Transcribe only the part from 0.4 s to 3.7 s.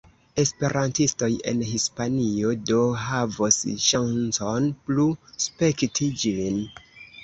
Esperantistoj en Hispanio do havos